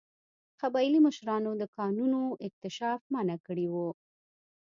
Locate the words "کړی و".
3.47-3.75